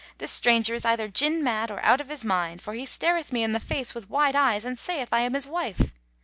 This 0.17 0.31
stranger 0.31 0.73
is 0.73 0.83
either 0.83 1.07
Jinn 1.09 1.43
mad 1.43 1.69
or 1.69 1.79
out 1.85 2.01
of 2.01 2.09
his 2.09 2.25
mind, 2.25 2.59
for 2.63 2.73
he 2.73 2.87
stareth 2.87 3.31
me 3.31 3.43
in 3.43 3.51
the 3.51 3.59
face 3.59 3.93
with 3.93 4.09
wide 4.09 4.35
eyes 4.35 4.65
and 4.65 4.79
saith 4.79 5.09
I 5.11 5.19
am 5.21 5.35
his 5.35 5.45
wife." 5.45 5.91